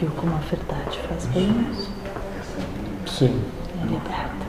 [0.00, 1.90] Viu como a verdade faz bem isso?
[3.06, 3.42] Sim.
[3.82, 4.46] É liberta.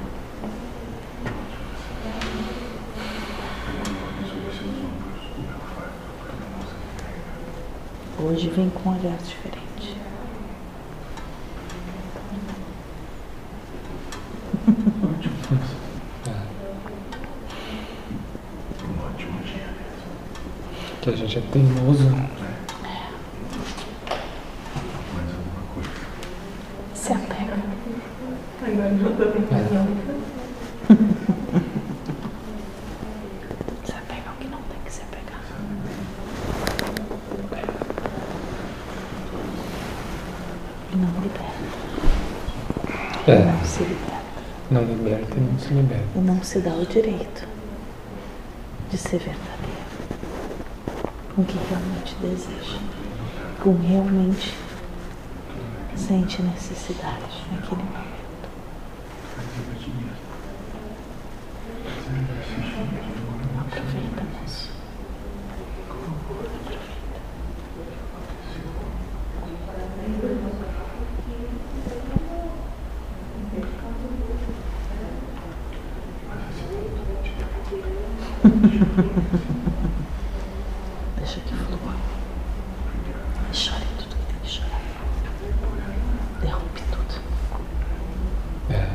[8.21, 9.97] Hoje vem com um olhar diferente.
[16.27, 16.31] É.
[21.01, 22.03] Que a gente é teimoso.
[26.93, 27.78] Se apega.
[28.61, 29.15] Agora não
[29.71, 29.87] não.
[33.85, 35.41] Se apega ao que não tem que se apegar.
[40.91, 41.53] E não liberta.
[43.27, 43.45] É.
[43.45, 44.09] Não se liberta.
[44.71, 46.05] Não liberta e não se liberta.
[46.15, 47.47] E não se dá o direito
[48.91, 49.49] de ser verdadeiro.
[51.35, 52.77] Com o que realmente deseja.
[53.63, 54.53] Com o realmente
[55.95, 58.19] sente necessidade naquele momento.
[63.59, 64.69] Aproveita, moço.
[65.89, 66.79] Aproveita.
[81.17, 81.93] Deixa que flua.
[83.53, 84.81] Chore tudo que tem que chorar.
[86.41, 87.21] Derrube tudo.
[88.69, 88.89] É.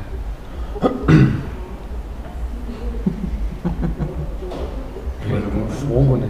[5.29, 6.28] Vem com fogo, né?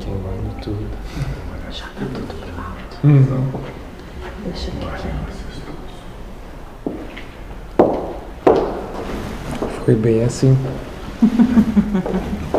[0.00, 0.86] Queimando tudo.
[1.70, 2.98] Joga tudo pro alto.
[3.04, 3.24] Hum.
[4.44, 5.28] Deixa que queima.
[9.84, 10.56] Foi bem assim.